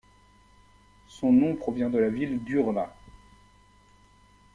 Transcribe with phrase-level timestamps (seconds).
[1.05, 2.91] Son nom provient de la ville d'Urla.